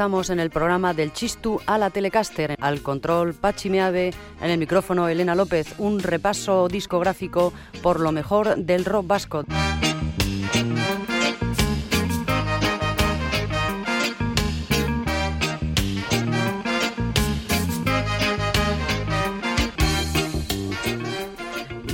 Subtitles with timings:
[0.00, 2.56] estamos en el programa del Chistu a la Telecaster.
[2.58, 5.74] Al control Pachi Meave, en el micrófono Elena López.
[5.76, 9.44] Un repaso discográfico por lo mejor del rock vasco.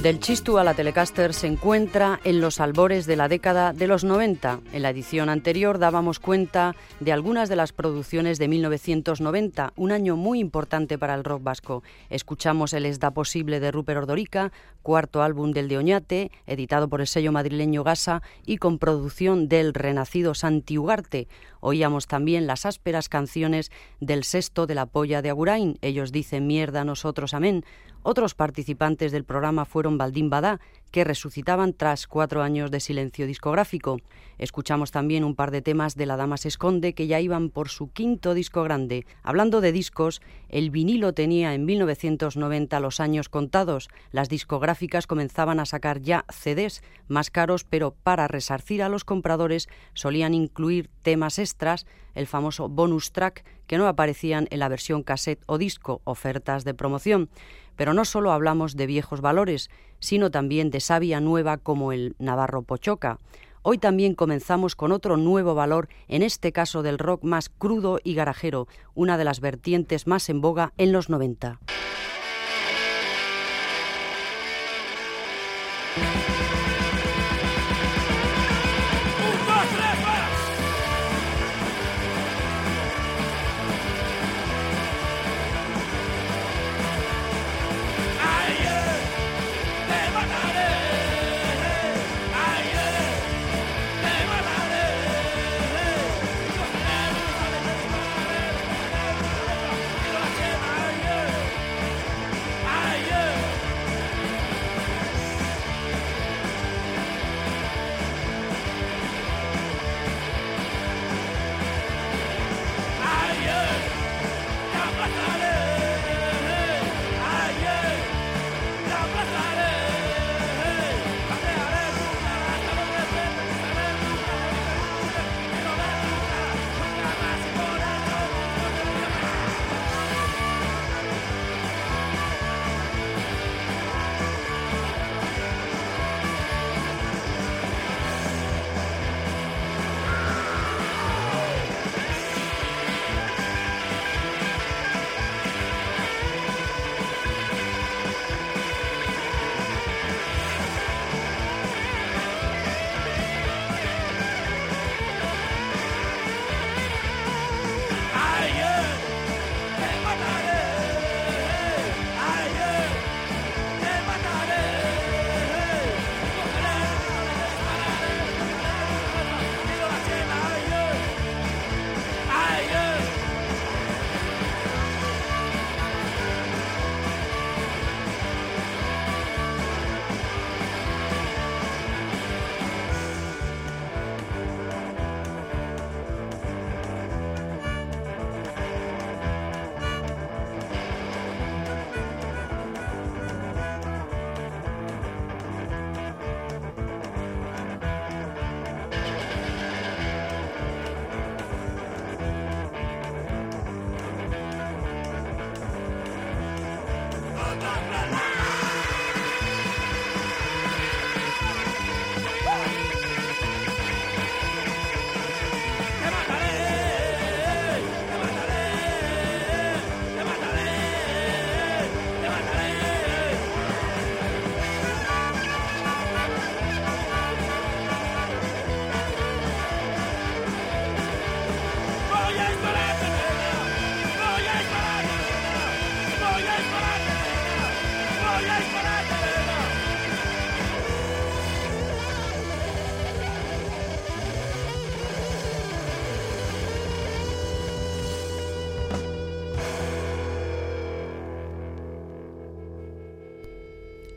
[0.07, 4.05] Del Chistu a la Telecaster se encuentra en los albores de la década de los
[4.05, 4.61] 90.
[4.73, 10.15] En la edición anterior dábamos cuenta de algunas de las producciones de 1990, un año
[10.15, 11.83] muy importante para el rock vasco.
[12.09, 14.53] Escuchamos El Es da posible de Rupert Ordorica,
[14.83, 19.75] cuarto álbum del de Oñate, editado por el sello madrileño Gasa y con producción del
[19.75, 21.27] renacido Santi Ugarte.
[21.59, 25.79] Oíamos también las ásperas canciones del sexto de la polla de Agurain.
[25.83, 27.65] Ellos dicen mierda, nosotros amén.
[28.09, 30.61] Otros participantes del programa fueron Baldín Badá,
[30.93, 33.99] que resucitaban tras cuatro años de silencio discográfico.
[34.39, 37.69] Escuchamos también un par de temas de La Dama se esconde que ya iban por
[37.69, 39.07] su quinto disco grande.
[39.25, 43.89] Hablando de discos, el vinilo tenía en 1990 los años contados.
[44.13, 49.69] Las discográficas comenzaban a sacar ya CDs más caros, pero para resarcir a los compradores
[49.95, 55.43] solían incluir temas extras, el famoso bonus track, que no aparecían en la versión cassette
[55.47, 57.29] o disco, ofertas de promoción.
[57.77, 62.63] Pero no solo hablamos de viejos valores, sino también de savia nueva como el Navarro
[62.63, 63.19] Pochoca.
[63.63, 68.15] Hoy también comenzamos con otro nuevo valor, en este caso del rock más crudo y
[68.15, 71.59] garajero, una de las vertientes más en boga en los 90.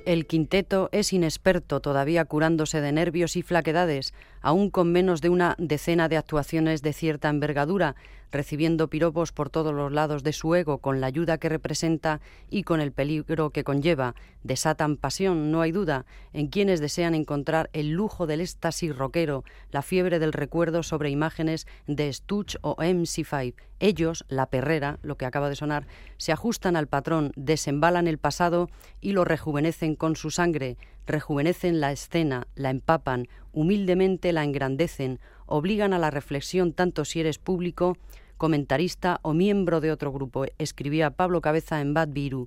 [0.10, 4.12] El quinteto es inexperto, todavía curándose de nervios y flaquedades.
[4.41, 7.95] Aún con menos de una decena de actuaciones de cierta envergadura,
[8.31, 12.63] recibiendo piropos por todos los lados de su ego con la ayuda que representa y
[12.63, 14.15] con el peligro que conlleva.
[14.44, 19.81] Desatan pasión, no hay duda, en quienes desean encontrar el lujo del éxtasis rockero, la
[19.81, 23.56] fiebre del recuerdo sobre imágenes de Stutch o MC5.
[23.80, 25.88] Ellos, la perrera, lo que acaba de sonar,
[26.18, 28.69] se ajustan al patrón, desembalan el pasado
[29.00, 30.77] y lo rejuvenecen con su sangre,
[31.10, 37.40] rejuvenecen la escena, la empapan, humildemente la engrandecen, obligan a la reflexión tanto si eres
[37.40, 37.98] público,
[38.38, 42.46] comentarista o miembro de otro grupo, escribía Pablo Cabeza en Bad Viru.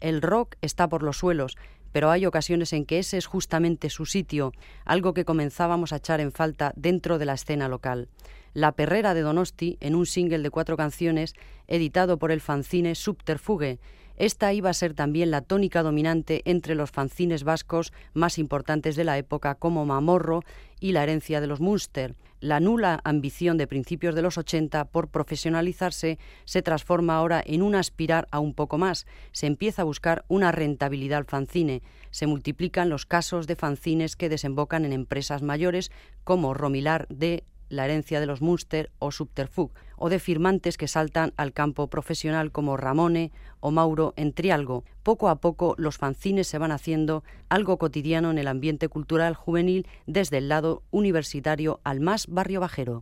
[0.00, 1.56] El rock está por los suelos,
[1.90, 4.52] pero hay ocasiones en que ese es justamente su sitio,
[4.84, 8.08] algo que comenzábamos a echar en falta dentro de la escena local.
[8.54, 11.34] La Perrera de Donosti, en un single de cuatro canciones,
[11.66, 13.78] editado por el fanzine Subterfuge,
[14.16, 19.04] esta iba a ser también la tónica dominante entre los fanzines vascos más importantes de
[19.04, 20.42] la época como Mamorro
[20.80, 22.14] y la herencia de los Munster.
[22.40, 27.76] La nula ambición de principios de los 80 por profesionalizarse se transforma ahora en un
[27.76, 29.06] aspirar a un poco más.
[29.30, 31.82] Se empieza a buscar una rentabilidad al fanzine.
[32.10, 35.92] Se multiplican los casos de fanzines que desembocan en empresas mayores
[36.24, 41.32] como Romilar de la herencia de los Munster o Subterfug, o de firmantes que saltan
[41.36, 44.84] al campo profesional como Ramone o Mauro en Trialgo.
[45.02, 49.86] Poco a poco los fanzines se van haciendo algo cotidiano en el ambiente cultural juvenil
[50.06, 53.00] desde el lado universitario al más barrio bajero.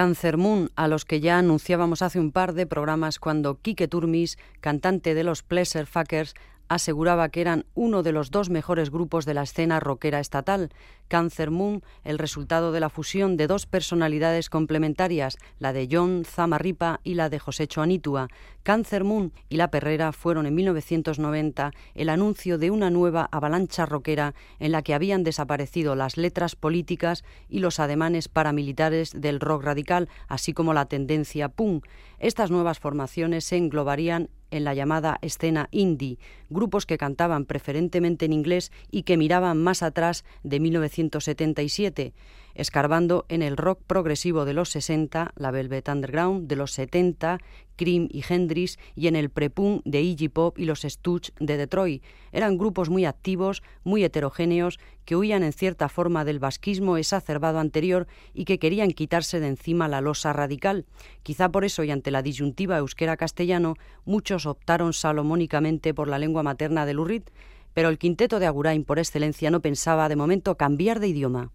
[0.00, 4.38] Cancer Moon, a los que ya anunciábamos hace un par de programas cuando Kike Turmis,
[4.62, 6.32] cantante de los Pleasure Fuckers,
[6.70, 10.70] aseguraba que eran uno de los dos mejores grupos de la escena rockera estatal.
[11.10, 17.00] Cancer Moon, el resultado de la fusión de dos personalidades complementarias, la de John Zamarripa
[17.02, 18.28] y la de José Choanitua.
[18.62, 24.34] Cancer Moon y La Perrera fueron en 1990 el anuncio de una nueva avalancha rockera
[24.60, 30.08] en la que habían desaparecido las letras políticas y los ademanes paramilitares del rock radical,
[30.28, 31.86] así como la tendencia punk.
[32.20, 38.32] Estas nuevas formaciones se englobarían en la llamada escena indie, grupos que cantaban preferentemente en
[38.32, 40.60] inglés y que miraban más atrás de
[41.00, 42.14] 1977
[42.54, 47.38] escarbando en el rock progresivo de los 60, la Velvet Underground de los 70,
[47.76, 52.02] Cream y Hendrix, y en el prepunk de Iggy Pop y los Stooges de Detroit.
[52.32, 58.06] Eran grupos muy activos, muy heterogéneos, que huían en cierta forma del basquismo exacerbado anterior
[58.34, 60.84] y que querían quitarse de encima la losa radical.
[61.22, 66.84] Quizá por eso y ante la disyuntiva euskera-castellano, muchos optaron salomónicamente por la lengua materna
[66.84, 67.30] del Urrit,
[67.74, 71.50] pero el quinteto de Agurain por excelencia no pensaba de momento cambiar de idioma.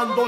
[0.00, 0.24] Cuando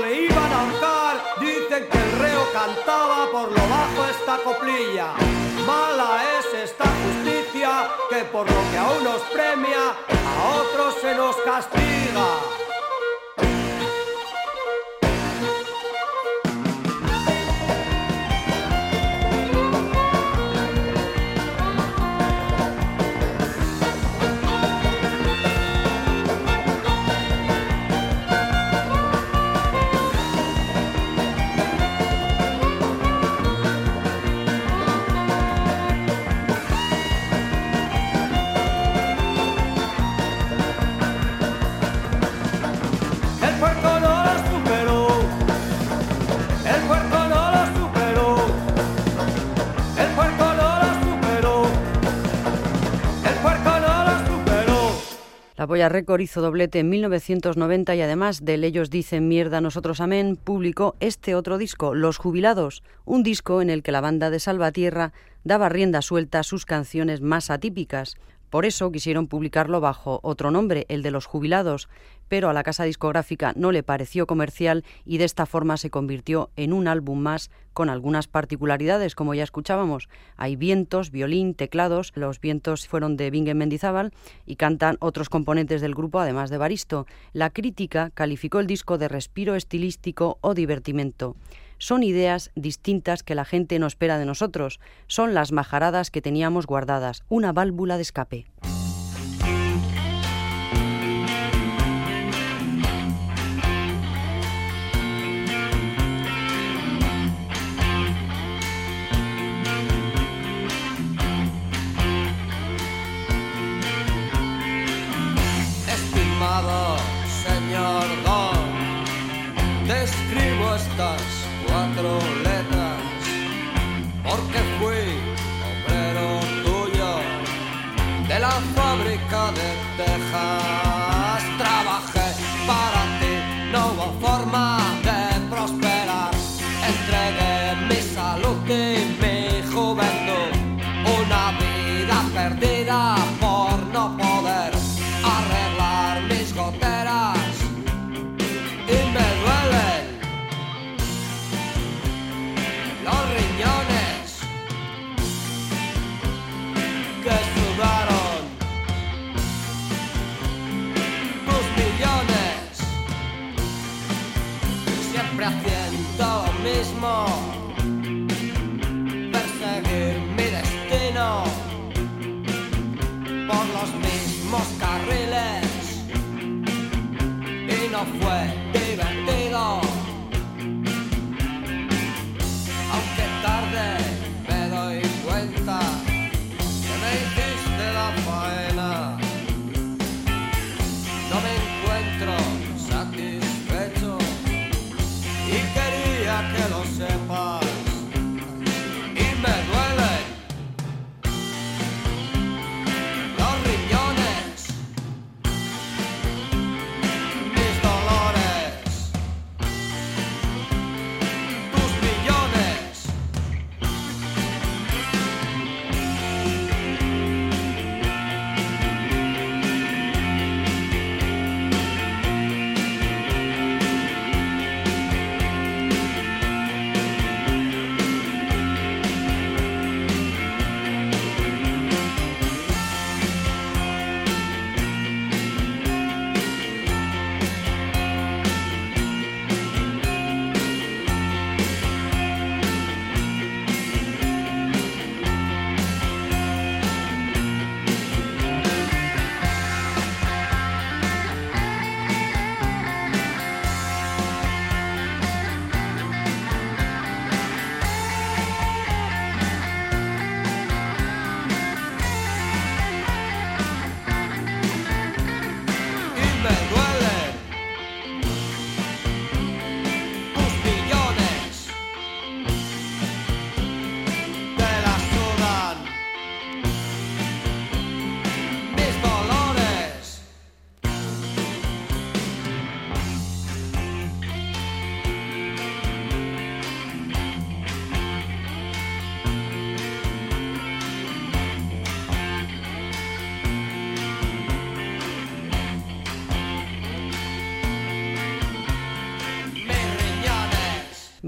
[55.89, 61.35] Record hizo doblete en 1990 y además de Ellos dicen mierda, nosotros amén, publicó este
[61.35, 65.13] otro disco, Los Jubilados, un disco en el que la banda de Salvatierra
[65.45, 68.17] daba rienda suelta a sus canciones más atípicas.
[68.51, 71.89] Por eso quisieron publicarlo bajo otro nombre, el de Los Jubilados,
[72.33, 76.49] pero a la casa discográfica no le pareció comercial y de esta forma se convirtió
[76.57, 80.09] en un álbum más con algunas particularidades, como ya escuchábamos.
[80.39, 84.15] Hay vientos, violín, teclados, los vientos fueron de Bingen Mendizábal
[84.47, 87.07] y cantan otros componentes del grupo, además de Baristo.
[87.35, 91.37] La crítica calificó el disco de respiro estilístico o divertimento.
[91.77, 96.65] Son ideas distintas que la gente no espera de nosotros, son las majaradas que teníamos
[96.65, 98.47] guardadas, una válvula de escape.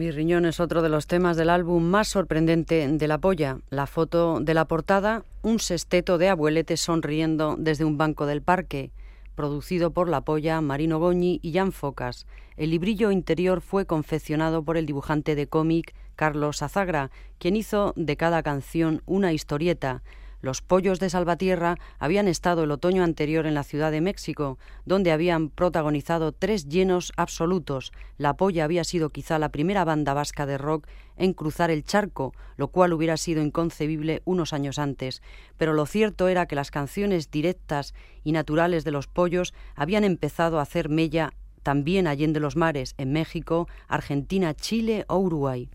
[0.05, 3.61] Mi riñón es otro de los temas del álbum más sorprendente de la polla.
[3.71, 8.91] La foto de la portada, un sesteto de abueletes sonriendo desde un banco del parque,
[9.35, 12.27] producido por la polla Marino Goñi y Jan Focas.
[12.59, 18.19] El librillo interior fue confeccionado por el dibujante de cómic Carlos Azagra, quien hizo de
[18.19, 20.03] cada canción una historieta.
[20.45, 25.11] Los pollos de Salvatierra habían estado el otoño anterior en la Ciudad de México, donde
[25.11, 27.93] habían protagonizado tres llenos absolutos.
[28.19, 32.35] La polla había sido quizá la primera banda vasca de rock en cruzar el charco,
[32.59, 35.23] lo cual hubiera sido inconcebible unos años antes.
[35.57, 40.59] Pero lo cierto era que las canciones directas y naturales de los pollos habían empezado
[40.59, 45.71] a hacer mella también allende los mares, en México, Argentina, Chile o Uruguay.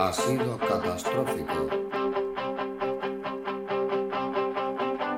[0.00, 1.68] Ha sido catastrófico.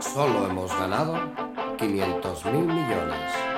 [0.00, 1.14] Solo hemos ganado
[1.78, 3.53] 500 mil millones.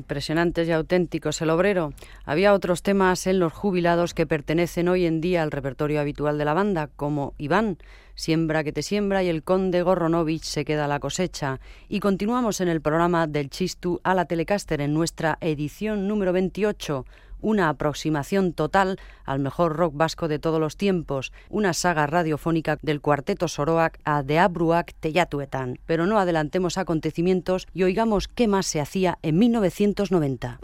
[0.00, 1.92] Impresionantes y auténticos el obrero.
[2.24, 6.46] Había otros temas en los jubilados que pertenecen hoy en día al repertorio habitual de
[6.46, 7.76] la banda, como Iván,
[8.20, 11.58] Siembra que te siembra y el conde Gorronovich se queda la cosecha.
[11.88, 17.06] Y continuamos en el programa del Chistu a la Telecaster en nuestra edición número 28
[17.40, 23.00] una aproximación total al mejor rock vasco de todos los tiempos, una saga radiofónica del
[23.00, 25.78] cuarteto Soroak a de Abruak Teyatuetan.
[25.86, 30.60] Pero no adelantemos acontecimientos y oigamos qué más se hacía en 1990.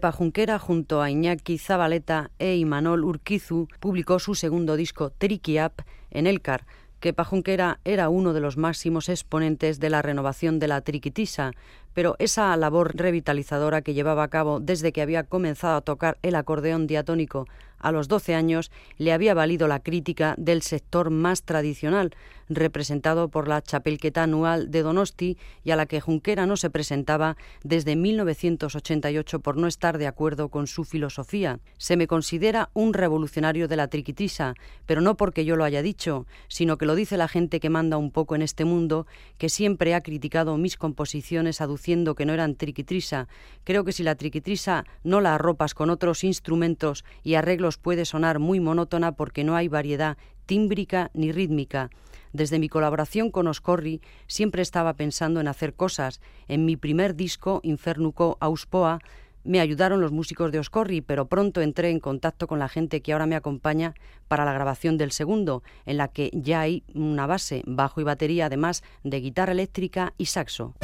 [0.00, 5.84] Kepa Junquera, junto a Iñaki Zabaleta e Imanol Urquizu, publicó su segundo disco Tricky Up
[6.10, 6.64] en Elcar.
[7.00, 11.50] Kepa Junquera era uno de los máximos exponentes de la renovación de la triquitisa,
[11.92, 16.34] pero esa labor revitalizadora que llevaba a cabo desde que había comenzado a tocar el
[16.34, 17.46] acordeón diatónico
[17.80, 22.12] a los 12 años le había valido la crítica del sector más tradicional,
[22.48, 27.36] representado por la Chapelqueta anual de Donosti y a la que Junquera no se presentaba
[27.62, 31.60] desde 1988 por no estar de acuerdo con su filosofía.
[31.78, 34.54] Se me considera un revolucionario de la triquitisa,
[34.86, 37.96] pero no porque yo lo haya dicho, sino que lo dice la gente que manda
[37.96, 39.06] un poco en este mundo,
[39.38, 43.28] que siempre ha criticado mis composiciones aduciendo que no eran triquitrisa.
[43.64, 48.38] Creo que si la triquitrisa no la arropas con otros instrumentos y arreglos puede sonar
[48.38, 51.90] muy monótona porque no hay variedad tímbrica ni rítmica.
[52.32, 56.20] Desde mi colaboración con Oscorri siempre estaba pensando en hacer cosas.
[56.48, 59.00] En mi primer disco, Infernuco Auspoa,
[59.42, 63.12] me ayudaron los músicos de Oscorri, pero pronto entré en contacto con la gente que
[63.12, 63.94] ahora me acompaña
[64.28, 68.46] para la grabación del segundo, en la que ya hay una base, bajo y batería,
[68.46, 70.74] además de guitarra eléctrica y saxo.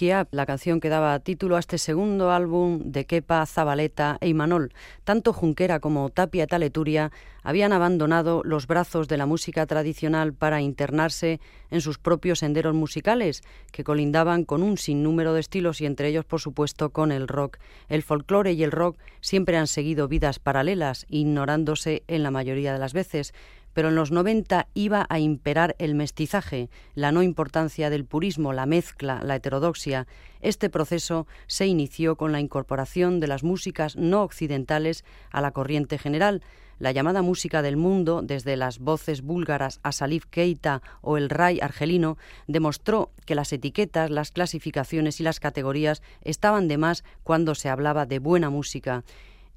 [0.00, 4.72] La canción que daba título a este segundo álbum de Kepa, Zabaleta e Imanol.
[5.04, 11.38] Tanto Junquera como Tapia Taleturia habían abandonado los brazos de la música tradicional para internarse
[11.70, 16.24] en sus propios senderos musicales, que colindaban con un sinnúmero de estilos y entre ellos,
[16.24, 17.58] por supuesto, con el rock.
[17.90, 22.78] El folclore y el rock siempre han seguido vidas paralelas, ignorándose en la mayoría de
[22.78, 23.34] las veces
[23.72, 28.66] pero en los 90 iba a imperar el mestizaje, la no importancia del purismo, la
[28.66, 30.06] mezcla, la heterodoxia.
[30.40, 35.98] Este proceso se inició con la incorporación de las músicas no occidentales a la corriente
[35.98, 36.42] general,
[36.80, 41.60] la llamada música del mundo, desde las voces búlgaras a Salif Keita o el Rai
[41.60, 47.68] argelino, demostró que las etiquetas, las clasificaciones y las categorías estaban de más cuando se
[47.68, 49.04] hablaba de buena música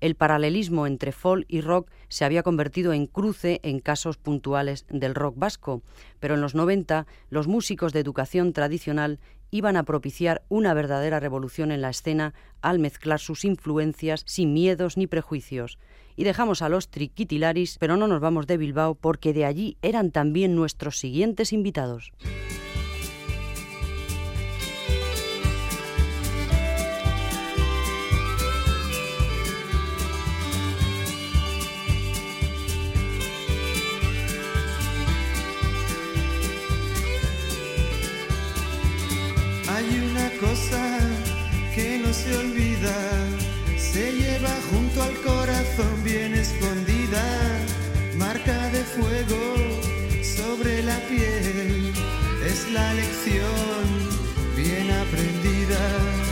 [0.04, 5.16] el paralelismo entre folk y rock se había convertido en cruce en casos puntuales del
[5.16, 5.82] rock vasco,
[6.20, 11.72] pero en los 90 los músicos de educación tradicional iban a propiciar una verdadera revolución
[11.72, 15.80] en la escena al mezclar sus influencias sin miedos ni prejuicios.
[16.18, 20.12] Y dejamos a los triquitilaris, pero no nos vamos de Bilbao porque de allí eran
[20.12, 22.12] también nuestros siguientes invitados.
[40.46, 41.00] Cosa
[41.74, 42.98] que no se olvida,
[43.78, 47.24] se lleva junto al corazón bien escondida,
[48.16, 49.44] marca de fuego
[50.38, 51.94] sobre la piel,
[52.46, 53.84] es la lección
[54.56, 56.23] bien aprendida.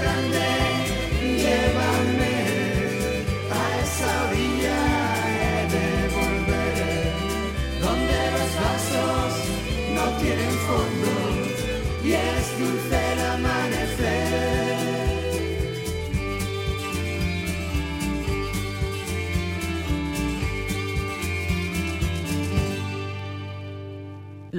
[0.00, 0.48] grande,
[1.42, 2.36] llévanme
[3.50, 4.82] a esa orilla
[5.74, 7.12] de volver.
[7.84, 9.32] Donde los vasos
[9.96, 11.12] no tienen fondo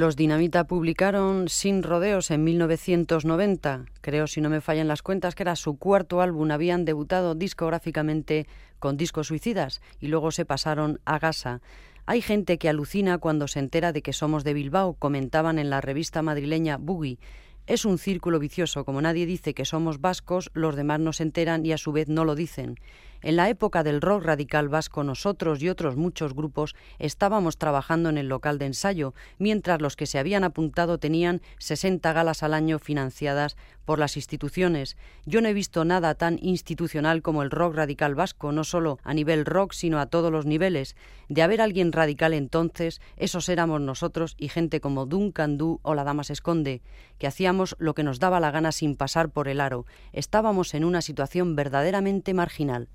[0.03, 3.85] Los Dinamita publicaron Sin Rodeos en 1990.
[4.01, 6.51] Creo, si no me fallan las cuentas, que era su cuarto álbum.
[6.51, 8.45] Habían debutado discográficamente
[8.79, 11.61] con Discos Suicidas y luego se pasaron a Gasa.
[12.05, 15.79] Hay gente que alucina cuando se entera de que somos de Bilbao, comentaban en la
[15.79, 17.17] revista madrileña Boogie.
[17.65, 21.65] Es un círculo vicioso, como nadie dice que somos vascos, los demás no se enteran
[21.65, 22.75] y a su vez no lo dicen.
[23.23, 28.17] En la época del rock radical vasco, nosotros y otros muchos grupos estábamos trabajando en
[28.17, 32.79] el local de ensayo, mientras los que se habían apuntado tenían 60 galas al año
[32.79, 33.55] financiadas
[33.85, 34.97] por las instituciones.
[35.25, 39.13] Yo no he visto nada tan institucional como el rock radical vasco, no solo a
[39.13, 40.95] nivel rock, sino a todos los niveles.
[41.29, 46.03] De haber alguien radical entonces, esos éramos nosotros y gente como Duncan Du o la
[46.03, 46.81] Dama se esconde,
[47.17, 49.85] que hacíamos lo que nos daba la gana sin pasar por el aro.
[50.11, 52.87] Estábamos en una situación verdaderamente marginal.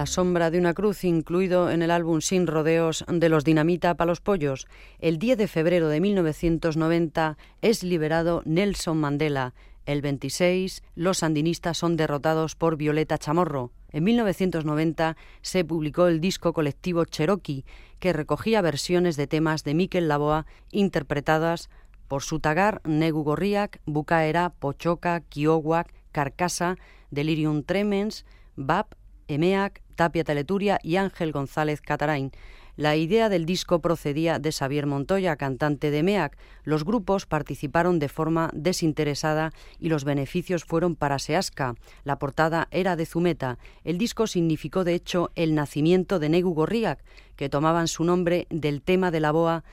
[0.00, 4.08] La sombra de una cruz, incluido en el álbum Sin Rodeos de los Dinamita para
[4.08, 4.66] los Pollos.
[4.98, 9.52] El 10 de febrero de 1990 es liberado Nelson Mandela.
[9.84, 13.72] El 26, los sandinistas son derrotados por Violeta Chamorro.
[13.92, 17.66] En 1990 se publicó el disco colectivo Cherokee,
[17.98, 21.68] que recogía versiones de temas de Miquel Laboa interpretadas
[22.08, 26.76] por Sutagar, Negu Gorriak, Bucaera, Pochoca, Kiowak, Carcasa,
[27.10, 28.24] Delirium Tremens,
[28.56, 28.96] Bab,
[29.30, 32.32] Emeac, Tapia Teleturia y Ángel González Catarain.
[32.76, 36.38] La idea del disco procedía de Xavier Montoya, cantante de MEAC.
[36.64, 41.74] Los grupos participaron de forma desinteresada y los beneficios fueron para Seasca.
[42.04, 43.58] La portada era de Zumeta.
[43.84, 47.04] El disco significó, de hecho, el nacimiento de Negu Gorriak,
[47.36, 49.64] que tomaban su nombre del tema de la boa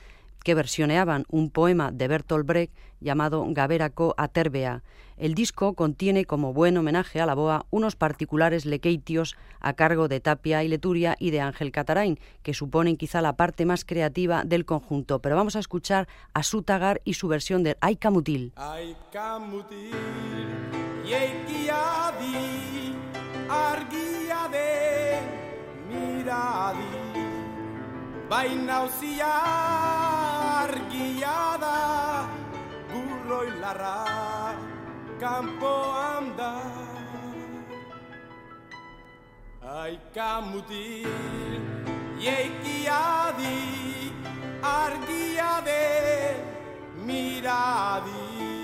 [0.44, 4.82] que versioneaban un poema de Bertolt Brecht llamado Gaberaco Aterbea.
[5.18, 10.20] El disco contiene, como buen homenaje a la boa, unos particulares lequeitios a cargo de
[10.20, 14.64] Tapia y Leturia y de Ángel Catarain, que suponen quizá la parte más creativa del
[14.64, 15.18] conjunto.
[15.20, 18.52] Pero vamos a escuchar a Sutagar y su versión del Aikamutil.
[18.54, 19.90] Aikamutil,
[21.04, 22.34] yeikiadi,
[23.48, 25.18] argiade,
[25.88, 26.84] miradi,
[28.28, 30.07] bainauzia
[33.38, 33.96] goilarra
[35.22, 36.52] kanpoan da
[39.78, 40.86] Aika muti
[42.24, 43.02] jeikia
[43.38, 43.56] di
[44.74, 45.82] argia de
[47.06, 48.22] miradi.
[48.50, 48.57] di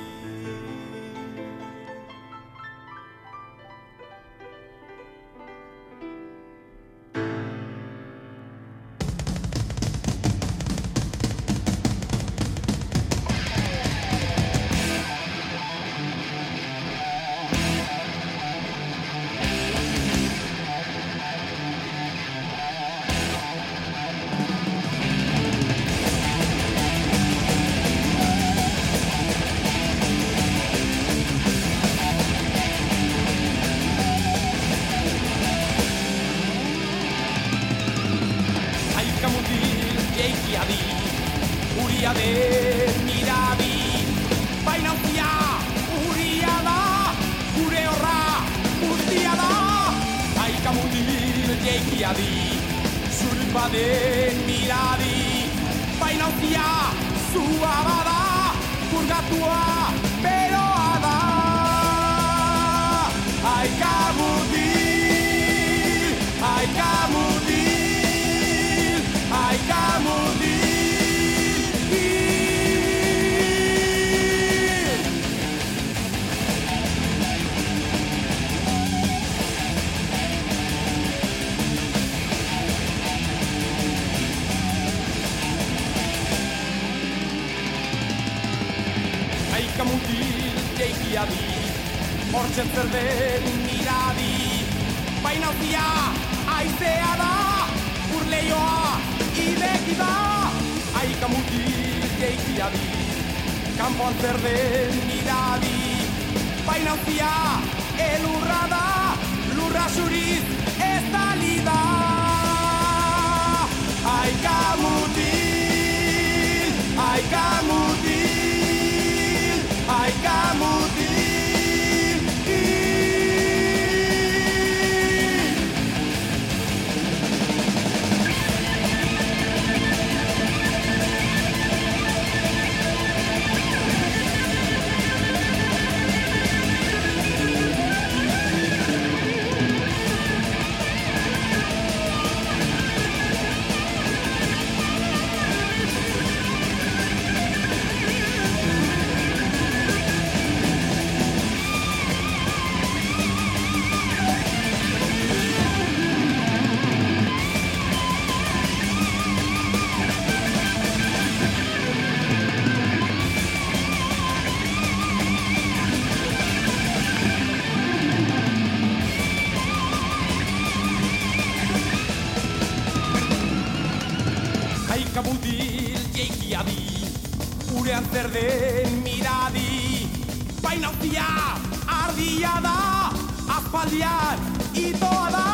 [182.34, 183.10] Egia da,
[183.46, 184.38] aspaldian
[184.74, 185.44] itoa da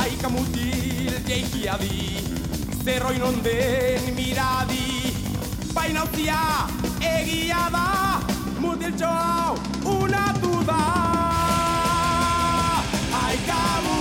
[0.00, 2.24] Aika mutil geikia di,
[2.84, 5.12] zerroin onden miradi.
[5.74, 6.40] Baina utzia,
[7.04, 7.84] egia da,
[8.64, 9.52] mutil txoa,
[9.84, 10.80] unatu da
[13.20, 13.99] Aika mutil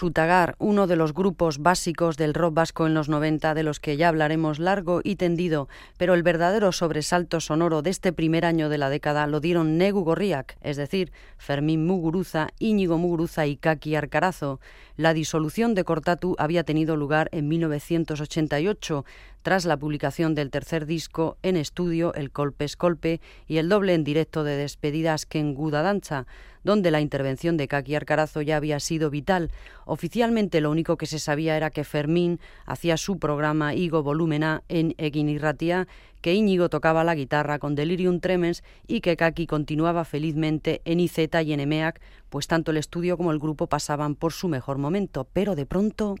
[0.00, 3.98] Sutagar, uno de los grupos básicos del rock vasco en los 90, de los que
[3.98, 8.78] ya hablaremos largo y tendido, pero el verdadero sobresalto sonoro de este primer año de
[8.78, 14.58] la década lo dieron Negu Gorriak, es decir, Fermín Muguruza, Íñigo Muguruza y Kaki Arcarazo.
[14.96, 19.04] La disolución de Cortatu había tenido lugar en 1988.
[19.42, 24.04] Tras la publicación del tercer disco en estudio, El Colpe Escolpe, y el doble en
[24.04, 26.26] directo de despedidas en Guda Danza,
[26.62, 29.50] donde la intervención de Kaki Arcarazo ya había sido vital.
[29.86, 34.94] Oficialmente lo único que se sabía era que Fermín hacía su programa Igo Volumena en
[34.98, 35.88] Eguinirratia,
[36.20, 41.18] que Íñigo tocaba la guitarra con Delirium Tremens y que Kaki continuaba felizmente en IZ
[41.44, 45.26] y en EMEAC, pues tanto el estudio como el grupo pasaban por su mejor momento.
[45.32, 46.16] Pero de pronto...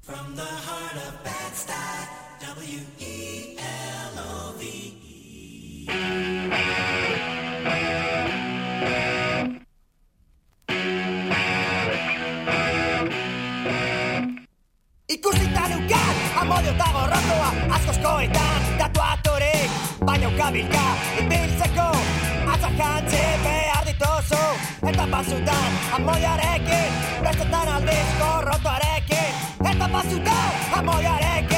[15.20, 19.52] ikusita neukat Amodio eta gorrotoa askozkoetan Tatuatore,
[20.06, 20.84] baina ukabilka
[21.20, 21.88] Ibiltzeko,
[22.54, 24.42] atzakantze behar ditozu
[24.92, 29.30] Eta pasutan, amodioarekin Prestetan aldiz gorrotoarekin
[29.74, 30.50] Eta pasutan,
[30.80, 31.49] amodioarekin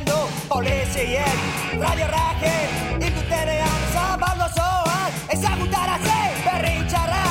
[0.00, 1.38] kendu poliziek
[1.80, 2.54] Radio Rake
[3.06, 7.24] Ikutenean zabaldo zoan Ezagutara ze berri txarra.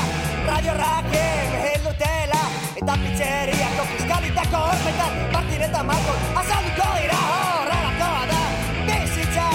[0.47, 1.23] Radio Rake
[1.65, 2.41] Hildutela
[2.81, 8.41] eta pizzeria Kokuzkalitako horretan Martin eta Marko Azalduko dira horrelakoa da
[8.87, 9.47] Bizitza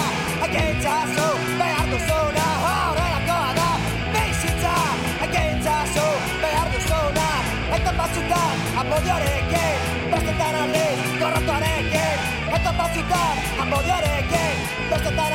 [0.47, 1.27] Ekeitzazu
[1.59, 3.69] behar duzuna Horrelakoa da
[4.15, 4.75] Bizitza
[5.29, 6.07] Ekeitzazu
[6.41, 7.29] behar duzuna.
[7.79, 8.41] Eta batzuta
[8.83, 11.64] Amodiorekin Bostetan aldiz Korratuaren
[12.85, 14.57] Amodioarekin
[14.89, 15.34] Bestetan aldiz,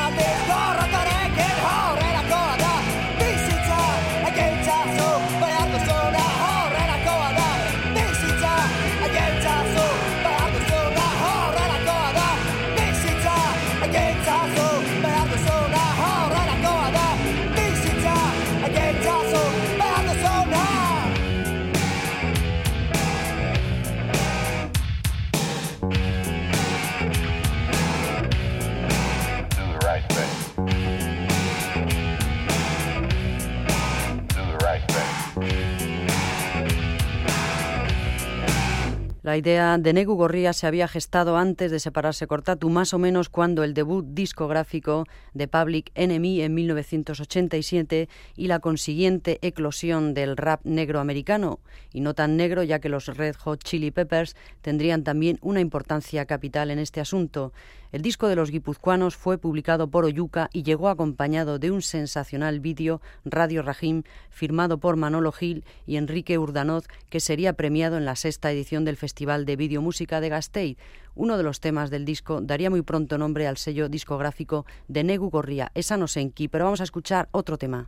[39.23, 43.29] La idea de Negu Gorría se había gestado antes de separarse Cortatu, más o menos
[43.29, 45.05] cuando el debut discográfico
[45.35, 51.59] de Public Enemy en 1987 y la consiguiente eclosión del rap negro americano,
[51.93, 56.25] y no tan negro ya que los Red Hot Chili Peppers tendrían también una importancia
[56.25, 57.53] capital en este asunto.
[57.91, 62.61] El disco de los guipuzcoanos fue publicado por Oyuca y llegó acompañado de un sensacional
[62.61, 68.15] vídeo Radio Rajim firmado por Manolo Gil y Enrique Urdanoz que sería premiado en la
[68.15, 70.77] sexta edición del Festival de Videomúsica de Gasteiz.
[71.15, 75.29] Uno de los temas del disco daría muy pronto nombre al sello discográfico de Negu
[75.29, 76.05] Gorría, esa no
[76.49, 77.87] pero vamos a escuchar otro tema.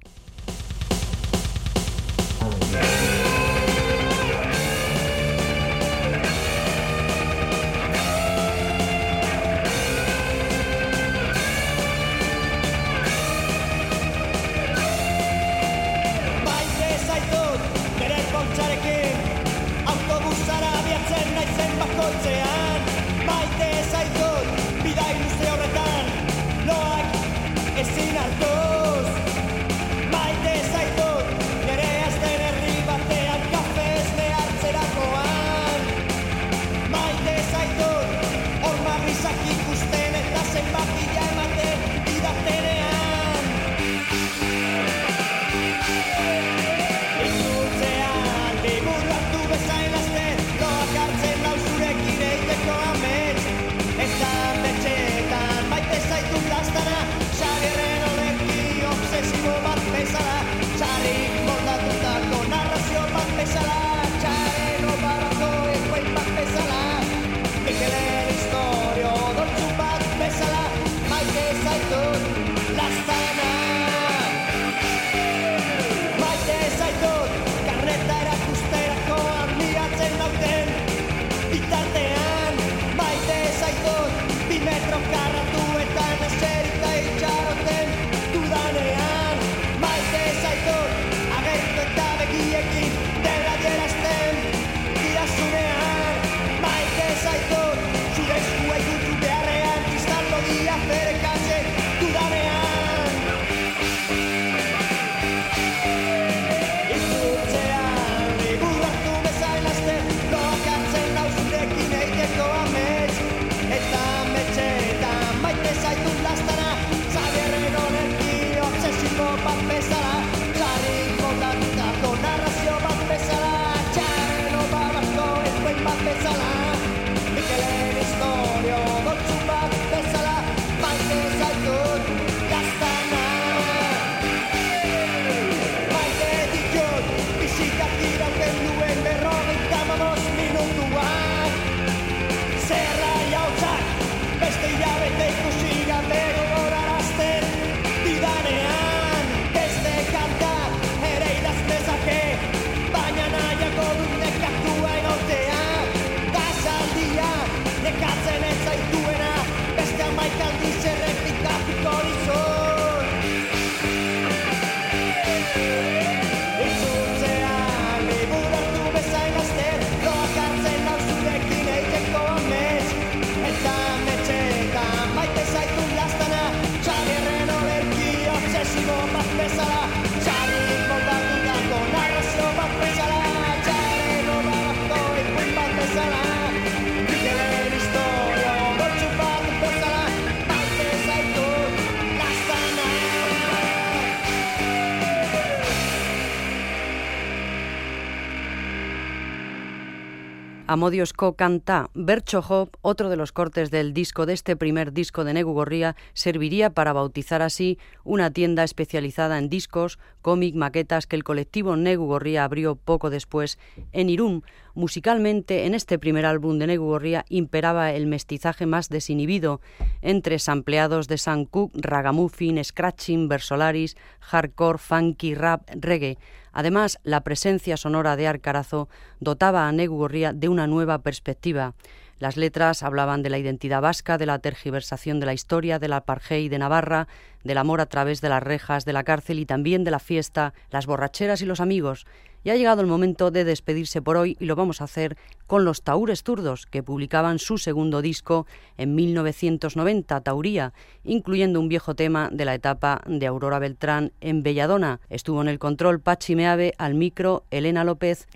[200.73, 202.41] Amodios Co canta Bercho
[202.81, 206.93] otro de los cortes del disco de este primer disco de Negu Gorría, serviría para
[206.93, 212.75] bautizar así una tienda especializada en discos, cómic, maquetas que el colectivo Negu Gorría abrió
[212.75, 213.59] poco después
[213.91, 214.43] en Irún.
[214.75, 216.97] Musicalmente, en este primer álbum de Negu
[217.29, 219.61] imperaba el mestizaje más desinhibido
[220.01, 226.17] entre sampleados de San Cook, ragamuffin, scratching, versolaris, hardcore, funky, rap, reggae.
[226.53, 231.75] Además, la presencia sonora de Arcarazo dotaba a Negu de una nueva perspectiva.
[232.17, 236.49] Las letras hablaban de la identidad vasca, de la tergiversación de la historia, del apartheid
[236.49, 237.07] de Navarra,
[237.43, 240.53] del amor a través de las rejas de la cárcel y también de la fiesta,
[240.71, 242.05] las borracheras y los amigos.
[242.43, 245.17] Y ha llegado el momento de despedirse por hoy y lo vamos a hacer
[245.47, 248.45] con los Taúres Turdos, que publicaban su segundo disco
[248.77, 250.73] en 1990, Tauría,
[251.03, 254.99] incluyendo un viejo tema de la etapa de Aurora Beltrán en Belladona.
[255.09, 258.27] Estuvo en el control Pachi Meave, al micro Elena López.